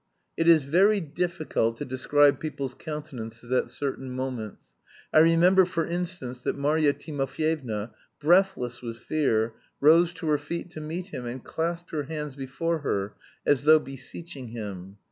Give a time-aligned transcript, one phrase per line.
[0.35, 4.71] It is very difficult to describe people's countenances at certain moments.
[5.13, 10.81] I remember, for instance, that Marya Timofyevna, breathless with fear, rose to her feet to
[10.81, 13.13] meet him and clasped her hands before her,
[13.45, 14.97] as though beseeching him.